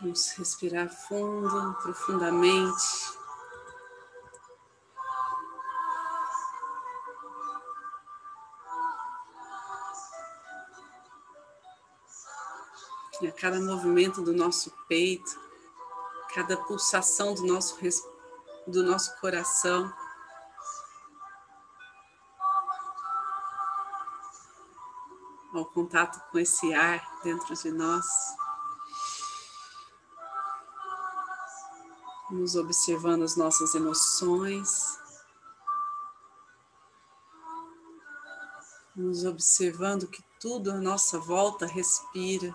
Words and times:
Vamos 0.00 0.32
respirar 0.32 0.88
fundo, 0.88 1.74
profundamente. 1.82 3.24
A 13.26 13.32
cada 13.32 13.58
movimento 13.58 14.20
do 14.20 14.34
nosso 14.34 14.70
peito, 14.86 15.40
cada 16.34 16.58
pulsação 16.58 17.32
do 17.32 17.46
nosso, 17.46 17.78
do 18.66 18.82
nosso 18.82 19.18
coração, 19.18 19.90
ao 25.54 25.64
contato 25.64 26.20
com 26.30 26.38
esse 26.38 26.74
ar 26.74 27.00
dentro 27.22 27.54
de 27.54 27.70
nós. 27.70 28.04
Nos 32.34 32.56
observando 32.56 33.22
as 33.22 33.36
nossas 33.36 33.76
emoções, 33.76 34.98
nos 38.96 39.24
observando 39.24 40.08
que 40.08 40.20
tudo 40.40 40.72
à 40.72 40.74
nossa 40.74 41.16
volta 41.16 41.64
respira. 41.64 42.52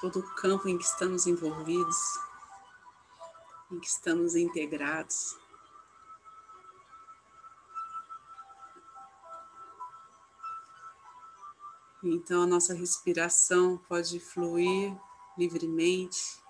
Todo 0.00 0.20
o 0.20 0.34
campo 0.36 0.68
em 0.68 0.78
que 0.78 0.84
estamos 0.84 1.26
envolvidos, 1.26 1.96
em 3.72 3.80
que 3.80 3.88
estamos 3.88 4.36
integrados. 4.36 5.36
Então 12.08 12.42
a 12.42 12.46
nossa 12.46 12.72
respiração 12.72 13.78
pode 13.88 14.20
fluir 14.20 14.96
livremente. 15.36 16.40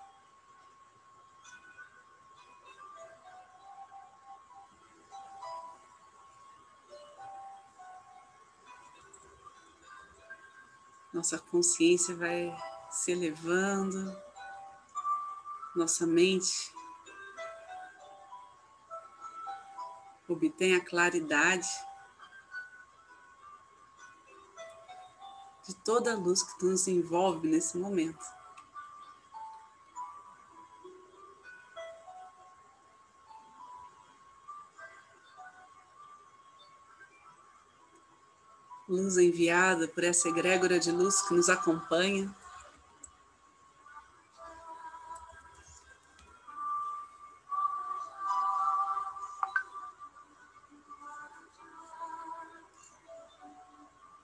Nossa 11.11 11.39
consciência 11.39 12.15
vai 12.15 12.55
se 12.91 13.11
elevando, 13.11 14.15
nossa 15.75 16.05
mente 16.05 16.71
obtém 20.27 20.75
a 20.75 20.83
claridade 20.83 21.67
de 25.67 25.75
toda 25.75 26.13
a 26.13 26.15
luz 26.15 26.43
que 26.43 26.65
nos 26.65 26.87
envolve 26.87 27.47
nesse 27.47 27.77
momento. 27.77 28.25
Luz 38.87 39.17
enviada 39.17 39.85
por 39.89 40.05
essa 40.05 40.29
egrégora 40.29 40.79
de 40.79 40.91
luz 40.93 41.21
que 41.23 41.33
nos 41.33 41.49
acompanha. 41.49 42.33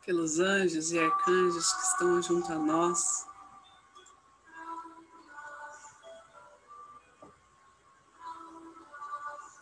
Pelos 0.05 0.39
anjos 0.39 0.91
e 0.91 0.99
arcanjos 0.99 1.73
que 1.73 1.81
estão 1.81 2.21
junto 2.21 2.51
a 2.51 2.57
nós. 2.57 3.25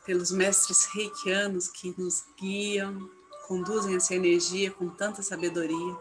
Pelos 0.05 0.31
mestres 0.31 0.85
reikianos 0.85 1.67
que 1.67 1.93
nos 1.97 2.25
guiam, 2.35 3.09
conduzem 3.47 3.95
essa 3.95 4.16
energia 4.16 4.71
com 4.71 4.89
tanta 4.89 5.21
sabedoria. 5.21 5.95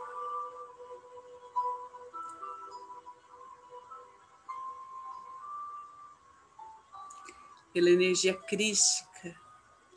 Pela 7.74 7.90
energia 7.90 8.34
crística 8.34 9.38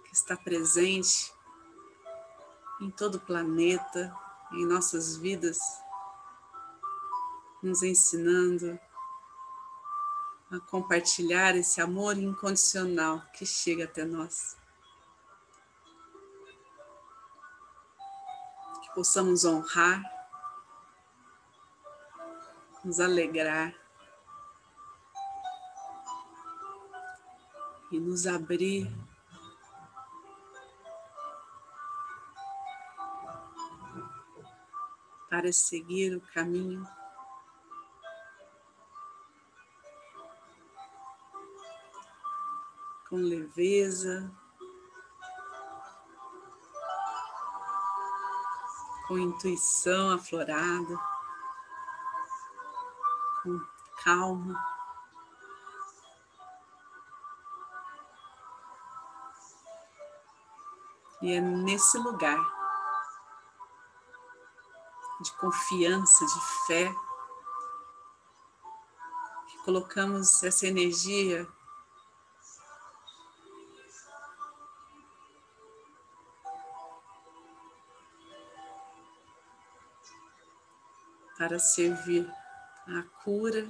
que 0.04 0.14
está 0.14 0.36
presente 0.36 1.34
em 2.82 2.92
todo 2.92 3.16
o 3.16 3.22
planeta, 3.22 4.14
em 4.54 4.66
nossas 4.66 5.18
vidas, 5.18 5.58
nos 7.62 7.82
ensinando 7.82 8.80
a 10.52 10.60
compartilhar 10.60 11.56
esse 11.56 11.82
amor 11.82 12.18
incondicional 12.18 13.22
que 13.34 13.46
chega 13.46 13.86
até 13.86 14.06
nós. 14.06 14.56
Que 18.84 18.94
possamos 18.94 19.44
honrar, 19.46 20.04
nos 22.84 23.00
alegrar 23.00 23.74
e 27.92 28.00
nos 28.00 28.28
abrir 28.28 28.92
para 35.34 35.52
seguir 35.52 36.16
o 36.16 36.22
caminho. 36.32 36.88
Com 43.10 43.16
leveza, 43.16 44.32
com 49.08 49.18
intuição 49.18 50.12
aflorada, 50.12 51.00
com 53.42 53.60
calma. 54.04 54.64
E 61.24 61.32
é 61.34 61.42
nesse 61.42 61.98
lugar 61.98 62.63
de 65.24 65.32
confiança, 65.38 66.26
de 66.26 66.68
fé, 66.68 66.96
que 69.50 69.58
colocamos 69.64 70.44
essa 70.44 70.68
energia 70.68 71.48
para 81.38 81.58
servir 81.58 82.30
a 82.88 83.04
cura, 83.24 83.68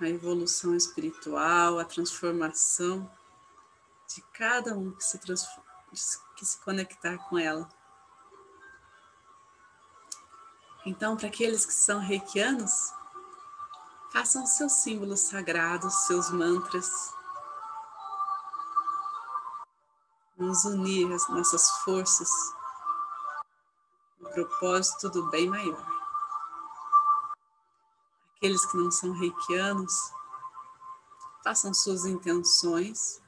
a 0.00 0.08
evolução 0.08 0.74
espiritual, 0.74 1.78
a 1.78 1.84
transformação 1.84 3.08
de 4.08 4.20
cada 4.32 4.76
um 4.76 4.92
que 4.92 5.04
se, 5.04 5.18
que 6.36 6.44
se 6.44 6.60
conectar 6.60 7.18
com 7.28 7.38
ela. 7.38 7.68
Então, 10.84 11.16
para 11.16 11.28
aqueles 11.28 11.64
que 11.64 11.72
são 11.72 12.00
reikianos, 12.00 12.92
façam 14.12 14.44
seus 14.46 14.72
símbolos 14.72 15.20
sagrados, 15.20 15.94
seus 16.06 16.30
mantras. 16.30 17.14
Vamos 20.36 20.64
unir 20.64 21.12
as 21.12 21.28
nossas 21.28 21.70
forças 21.84 22.30
no 24.18 24.28
propósito 24.30 25.08
do 25.08 25.30
bem 25.30 25.48
maior. 25.48 25.86
Aqueles 28.36 28.66
que 28.66 28.76
não 28.76 28.90
são 28.90 29.12
reikianos, 29.12 29.94
façam 31.44 31.72
suas 31.72 32.04
intenções, 32.04 33.22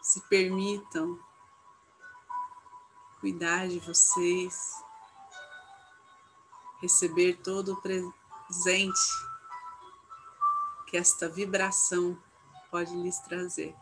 se 0.00 0.20
permitam 0.22 1.18
cuidar 3.20 3.68
de 3.68 3.78
vocês, 3.80 4.83
receber 6.84 7.40
todo 7.42 7.72
o 7.72 7.80
presente 7.80 9.00
que 10.86 10.98
esta 10.98 11.30
vibração 11.30 12.16
pode 12.70 12.94
lhes 12.94 13.18
trazer. 13.20 13.74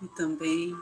E 0.00 0.08
também 0.08 0.76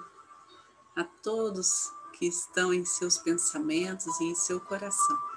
a 0.94 1.04
todos 1.22 1.90
que 2.18 2.26
estão 2.26 2.74
em 2.74 2.84
seus 2.84 3.16
pensamentos 3.16 4.20
e 4.20 4.24
em 4.24 4.34
seu 4.34 4.60
coração. 4.60 5.29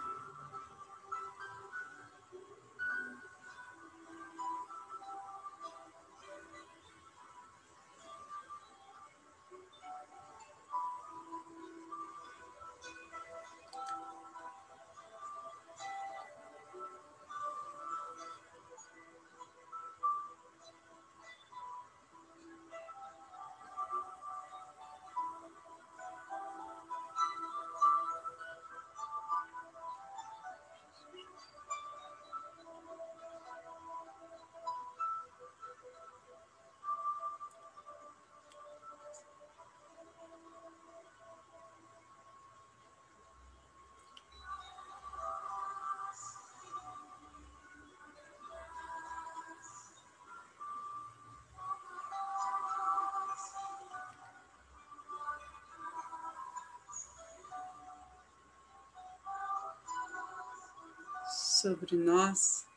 Sobre 61.64 61.96
nós 61.96 62.68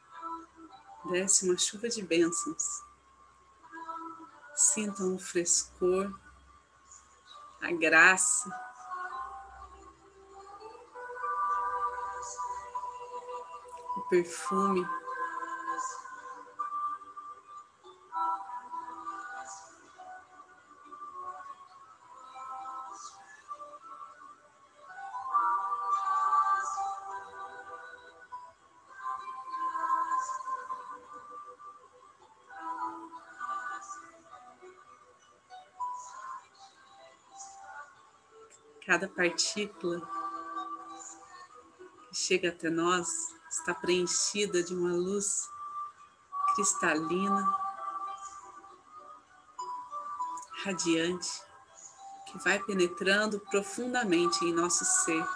desce 1.11 1.45
uma 1.45 1.59
chuva 1.59 1.89
de 1.89 2.03
bênçãos. 2.03 2.85
Sintam 4.55 5.17
o 5.17 5.19
frescor, 5.19 6.17
a 7.61 7.73
graça, 7.73 8.49
o 13.97 14.01
perfume 14.09 14.87
Cada 38.97 39.09
partícula 39.09 40.01
que 42.09 42.17
chega 42.17 42.49
até 42.49 42.71
nós 42.71 43.07
está 43.51 43.75
preenchida 43.75 44.63
de 44.63 44.75
uma 44.75 44.91
luz 44.91 45.47
cristalina, 46.55 47.47
radiante, 50.65 51.29
que 52.27 52.39
vai 52.39 52.59
penetrando 52.61 53.39
profundamente 53.51 54.43
em 54.47 54.55
nosso 54.55 54.83
ser. 54.87 55.27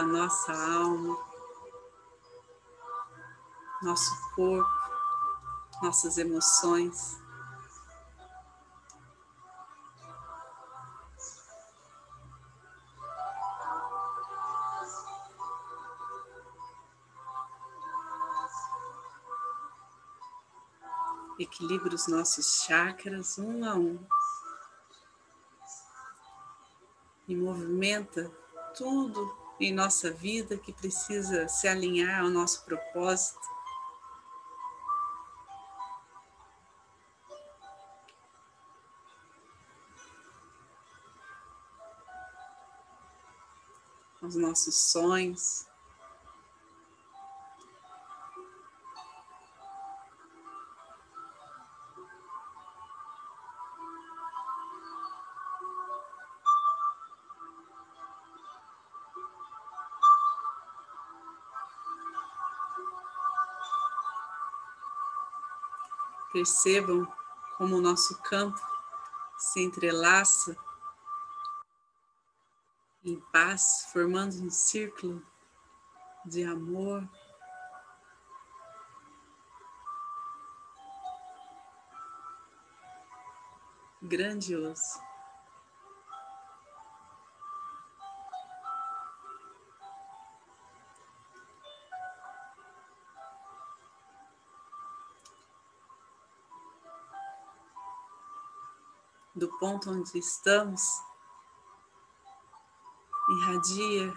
A 0.00 0.02
nossa 0.02 0.50
alma, 0.50 1.14
nosso 3.82 4.34
corpo, 4.34 4.66
nossas 5.82 6.16
emoções. 6.16 7.20
Equilibra 21.38 21.94
os 21.94 22.06
nossos 22.08 22.62
chakras 22.64 23.38
um 23.38 23.64
a 23.66 23.74
um 23.74 24.06
e 27.28 27.36
movimenta 27.36 28.30
tudo 28.74 29.49
em 29.60 29.74
nossa 29.74 30.10
vida 30.10 30.56
que 30.56 30.72
precisa 30.72 31.46
se 31.46 31.68
alinhar 31.68 32.22
ao 32.22 32.30
nosso 32.30 32.64
propósito. 32.64 33.38
Aos 44.22 44.34
nossos 44.34 44.74
sonhos. 44.74 45.69
Percebam 66.40 67.06
como 67.58 67.76
o 67.76 67.82
nosso 67.82 68.18
campo 68.22 68.58
se 69.36 69.60
entrelaça 69.60 70.56
em 73.04 73.20
paz, 73.30 73.90
formando 73.92 74.42
um 74.42 74.48
círculo 74.48 75.22
de 76.24 76.42
amor. 76.42 77.06
Grandioso. 84.00 85.09
Ponto 99.60 99.90
onde 99.90 100.18
estamos, 100.18 100.82
irradia 103.28 104.10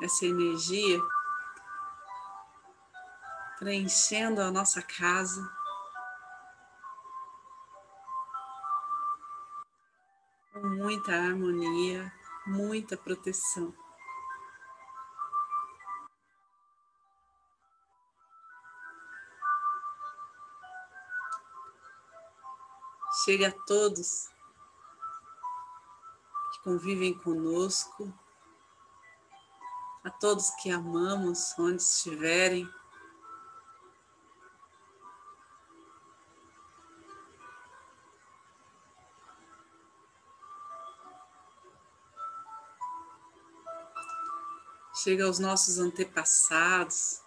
essa 0.00 0.24
energia, 0.24 1.02
preenchendo 3.58 4.40
a 4.40 4.52
nossa 4.52 4.80
casa. 4.80 5.52
Com 10.52 10.68
muita 10.68 11.12
harmonia, 11.12 12.12
muita 12.46 12.96
proteção. 12.96 13.74
Chegue 23.26 23.44
a 23.44 23.50
todos 23.50 24.28
que 26.52 26.62
convivem 26.62 27.12
conosco, 27.12 28.14
a 30.04 30.10
todos 30.10 30.50
que 30.62 30.70
amamos, 30.70 31.52
onde 31.58 31.82
estiverem. 31.82 32.72
Chega 45.02 45.24
aos 45.24 45.40
nossos 45.40 45.80
antepassados, 45.80 47.25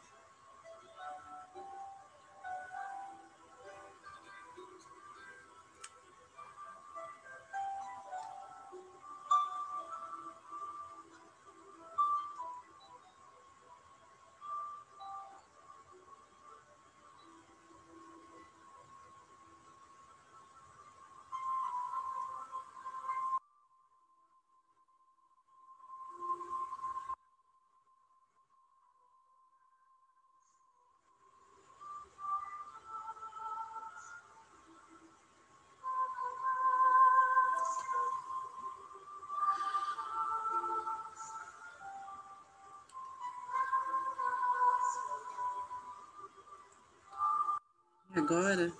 Agora, 48.29 48.71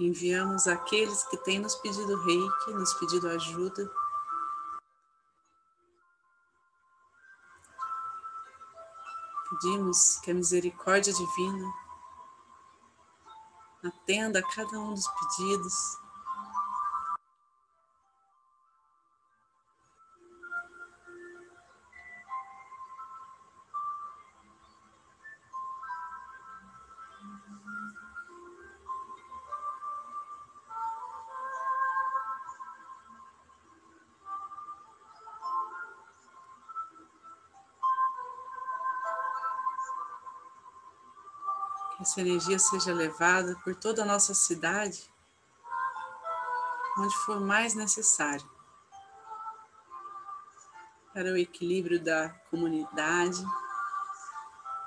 enviamos 0.00 0.66
aqueles 0.66 1.22
que 1.28 1.36
têm 1.36 1.60
nos 1.60 1.76
pedido 1.76 2.20
reiki, 2.24 2.72
nos 2.72 2.92
pedido 2.94 3.28
ajuda. 3.28 3.88
Pedimos 9.48 10.18
que 10.18 10.32
a 10.32 10.34
misericórdia 10.34 11.12
divina 11.12 11.72
atenda 13.84 14.40
a 14.40 14.54
cada 14.56 14.76
um 14.76 14.92
dos 14.92 15.06
pedidos 15.06 16.01
essa 42.02 42.20
energia 42.20 42.58
seja 42.58 42.92
levada 42.92 43.56
por 43.62 43.76
toda 43.76 44.02
a 44.02 44.06
nossa 44.06 44.34
cidade, 44.34 45.08
onde 46.98 47.16
for 47.18 47.40
mais 47.40 47.74
necessário, 47.74 48.48
para 51.14 51.32
o 51.32 51.36
equilíbrio 51.36 52.02
da 52.02 52.28
comunidade, 52.50 53.44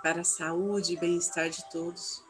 para 0.03 0.21
a 0.21 0.25
saúde 0.25 0.93
e 0.93 0.99
bem-estar 0.99 1.49
de 1.49 1.63
todos. 1.71 2.23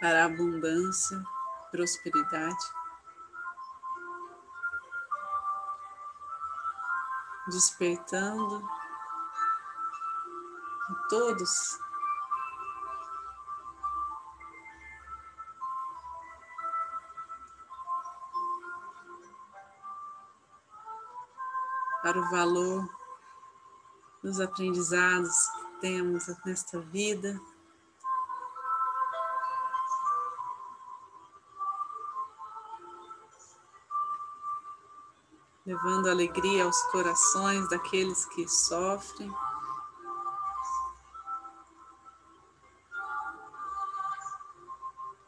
Para 0.00 0.22
a 0.22 0.26
abundância, 0.26 1.22
prosperidade. 1.70 2.81
Despertando 7.52 8.66
todos 11.08 11.78
para 22.02 22.18
o 22.18 22.30
valor 22.30 22.88
dos 24.22 24.40
aprendizados 24.40 25.36
que 25.48 25.80
temos 25.82 26.26
nesta 26.44 26.80
vida. 26.80 27.38
Levando 35.82 36.08
alegria 36.08 36.64
aos 36.64 36.80
corações 36.92 37.68
daqueles 37.68 38.24
que 38.26 38.48
sofrem. 38.48 39.28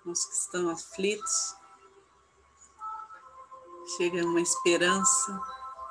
Os 0.05 0.25
que 0.27 0.35
estão 0.35 0.71
aflitos, 0.71 1.57
chega 3.97 4.25
uma 4.25 4.41
esperança 4.41 5.41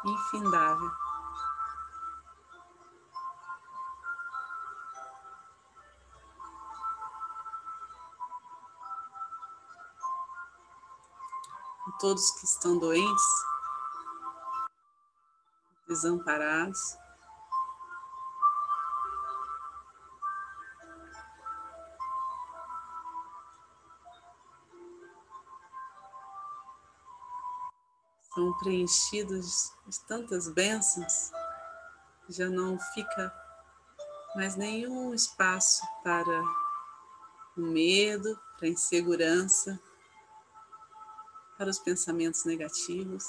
infindável. 0.05 0.91
Todos 12.00 12.32
que 12.32 12.46
estão 12.46 12.77
doentes, 12.77 13.53
desamparados. 15.94 16.98
São 28.34 28.52
preenchidos 28.58 29.72
de 29.88 30.00
tantas 30.08 30.50
bênçãos, 30.50 31.32
já 32.28 32.50
não 32.50 32.80
fica 32.80 33.32
mais 34.36 34.56
nenhum 34.56 35.14
espaço 35.14 35.84
para 36.04 36.42
o 37.56 37.62
medo, 37.62 38.36
para 38.58 38.68
a 38.68 38.72
insegurança, 38.72 39.80
para 41.56 41.70
os 41.70 41.78
pensamentos 41.78 42.44
negativos. 42.44 43.24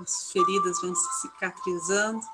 As 0.00 0.32
feridas 0.32 0.80
vão 0.80 0.94
se 0.94 1.20
cicatrizando. 1.20 2.26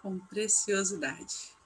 Com 0.00 0.18
preciosidade. 0.18 1.56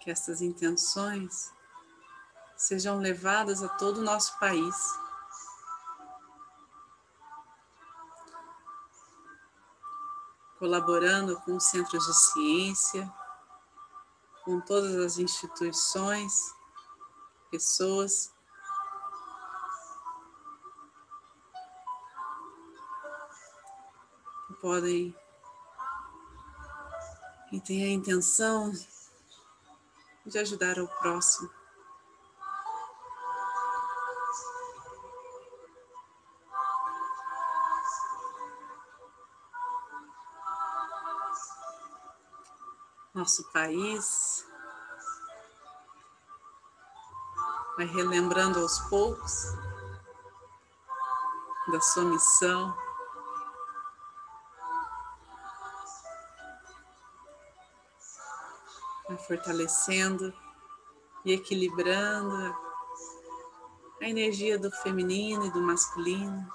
Que 0.00 0.10
essas 0.10 0.40
intenções 0.40 1.52
sejam 2.56 2.98
levadas 2.98 3.62
a 3.62 3.68
todo 3.68 3.98
o 3.98 4.04
nosso 4.04 4.36
país. 4.40 5.07
Colaborando 10.58 11.40
com 11.40 11.56
os 11.56 11.64
centros 11.64 12.04
de 12.04 12.14
ciência, 12.14 13.12
com 14.44 14.60
todas 14.60 14.96
as 14.96 15.18
instituições, 15.18 16.32
pessoas. 17.50 18.32
Que 24.46 24.54
podem 24.54 25.14
e 27.52 27.60
têm 27.60 27.84
a 27.84 27.88
intenção 27.88 28.72
de 30.26 30.38
ajudar 30.38 30.78
o 30.78 30.86
próximo. 30.86 31.57
Nosso 43.18 43.42
país. 43.50 44.46
Vai 47.76 47.86
relembrando 47.86 48.60
aos 48.60 48.78
poucos 48.88 49.56
da 51.72 51.80
sua 51.80 52.04
missão. 52.04 52.76
Vai 59.08 59.18
fortalecendo 59.18 60.32
e 61.24 61.32
equilibrando 61.32 62.56
a 64.00 64.08
energia 64.08 64.58
do 64.58 64.70
feminino 64.70 65.46
e 65.46 65.50
do 65.50 65.60
masculino. 65.60 66.48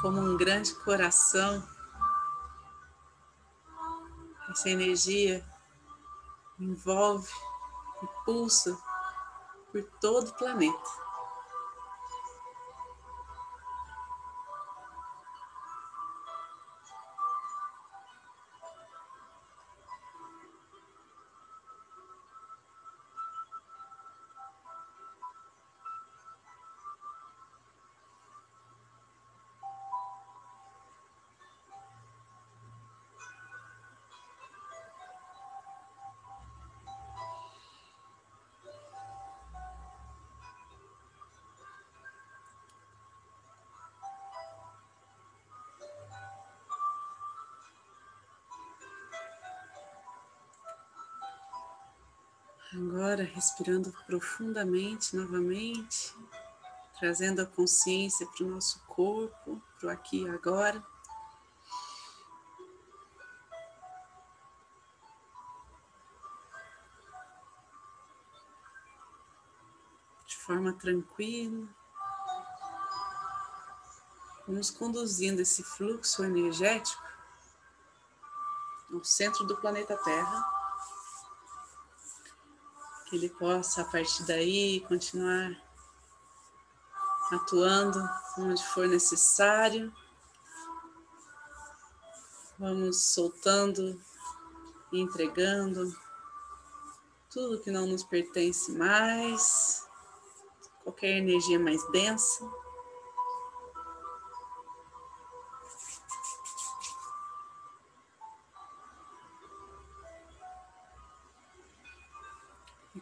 Como 0.00 0.18
um 0.20 0.36
grande 0.36 0.74
coração. 0.76 1.62
Essa 4.50 4.70
energia 4.70 5.44
envolve 6.58 7.30
e 8.02 8.24
pulsa 8.24 8.76
por 9.70 9.84
todo 10.00 10.28
o 10.28 10.34
planeta. 10.34 11.09
Agora, 52.72 53.24
respirando 53.24 53.92
profundamente 54.06 55.16
novamente, 55.16 56.14
trazendo 57.00 57.42
a 57.42 57.46
consciência 57.46 58.24
para 58.28 58.44
o 58.44 58.48
nosso 58.48 58.78
corpo, 58.86 59.60
para 59.80 59.88
o 59.88 59.90
aqui 59.90 60.22
e 60.22 60.28
agora. 60.28 60.80
De 70.24 70.36
forma 70.36 70.72
tranquila. 70.74 71.66
Vamos 74.46 74.70
conduzindo 74.70 75.42
esse 75.42 75.64
fluxo 75.64 76.22
energético 76.22 77.02
no 78.88 79.04
centro 79.04 79.44
do 79.44 79.56
planeta 79.56 79.96
Terra 79.96 80.59
que 83.10 83.16
ele 83.16 83.28
possa, 83.28 83.82
a 83.82 83.84
partir 83.84 84.22
daí, 84.22 84.80
continuar 84.86 85.50
atuando 87.32 88.00
onde 88.38 88.64
for 88.68 88.86
necessário. 88.86 89.92
Vamos 92.56 93.02
soltando 93.02 94.00
e 94.92 95.00
entregando 95.00 95.92
tudo 97.28 97.60
que 97.60 97.70
não 97.70 97.86
nos 97.86 98.04
pertence 98.04 98.70
mais, 98.72 99.88
qualquer 100.84 101.18
energia 101.18 101.58
mais 101.58 101.82
densa. 101.90 102.48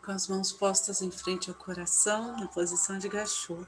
Com 0.09 0.13
as 0.13 0.27
mãos 0.27 0.51
postas 0.51 1.03
em 1.03 1.11
frente 1.11 1.51
ao 1.51 1.55
coração, 1.55 2.35
na 2.39 2.49
posição 2.49 2.99
de 2.99 3.11
gachô. 3.11 3.59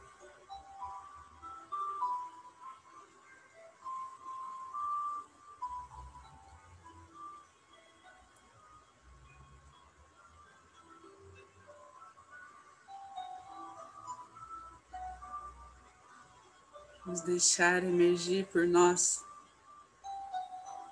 Vamos 17.04 17.20
deixar 17.20 17.84
emergir 17.84 18.46
por 18.46 18.66
nós 18.66 19.22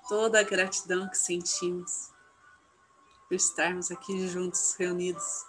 toda 0.07 0.41
a 0.41 0.43
gratidão 0.43 1.09
que 1.09 1.17
sentimos 1.17 2.18
por 3.29 3.35
estarmos 3.35 3.91
aqui 3.91 4.27
juntos, 4.27 4.73
reunidos. 4.73 5.45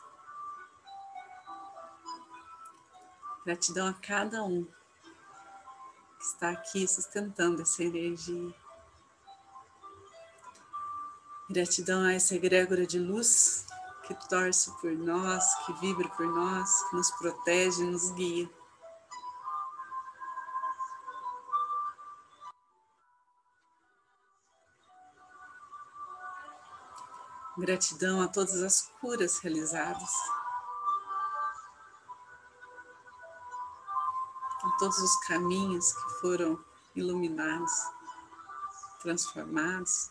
Gratidão 3.47 3.89
a 3.89 3.95
cada 3.95 4.45
um 4.45 4.67
que 4.67 6.25
está 6.25 6.51
aqui 6.51 6.87
sustentando 6.87 7.63
essa 7.63 7.83
energia. 7.83 8.55
Gratidão 11.49 12.05
a 12.05 12.13
essa 12.13 12.35
egrégora 12.35 12.87
de 12.87 12.99
luz 12.99 13.65
que 14.07 14.15
torce 14.29 14.71
por 14.83 14.93
nós, 14.93 15.43
que 15.65 15.73
vibra 15.81 16.09
por 16.11 16.27
nós, 16.27 16.83
que 16.91 16.97
nos 16.97 17.11
protege, 17.13 17.83
nos 17.83 18.11
guia. 18.11 18.60
Gratidão 27.61 28.23
a 28.23 28.29
todas 28.29 28.63
as 28.63 28.91
curas 29.03 29.39
realizadas, 29.41 30.11
a 34.65 34.71
todos 34.79 34.97
os 34.97 35.15
caminhos 35.27 35.93
que 35.93 36.11
foram 36.23 36.59
iluminados, 36.97 37.71
transformados. 39.03 40.11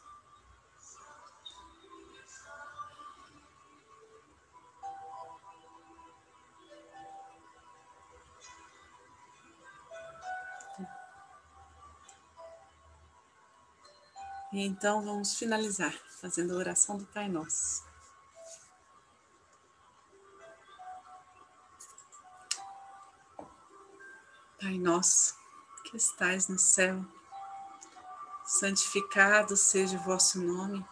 Então 14.62 15.02
vamos 15.02 15.36
finalizar 15.36 15.94
fazendo 16.20 16.54
a 16.54 16.58
oração 16.58 16.98
do 16.98 17.06
Pai 17.06 17.30
Nosso. 17.30 17.88
Pai 24.60 24.78
nosso, 24.78 25.38
que 25.86 25.96
estais 25.96 26.50
no 26.50 26.60
céu, 26.60 27.06
santificado 28.44 29.56
seja 29.56 29.98
o 29.98 30.02
vosso 30.02 30.42
nome. 30.42 30.86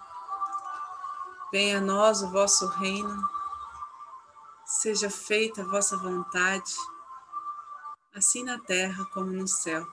Venha 1.51 1.80
a 1.80 1.82
nós 1.82 2.21
o 2.21 2.32
vosso 2.32 2.65
reino. 2.67 3.21
Seja 4.65 5.10
feita 5.10 5.62
a 5.62 5.65
vossa 5.65 5.97
vontade, 5.97 6.73
assim 8.15 8.45
na 8.45 8.58
terra 8.58 9.03
como 9.08 9.34
no 9.34 9.45
céu. 9.45 9.86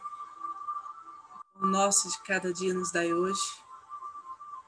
O 1.57 1.67
nosso 1.67 2.09
de 2.09 2.23
cada 2.23 2.53
dia 2.53 2.73
nos 2.73 2.93
dai 2.93 3.13
hoje 3.13 3.64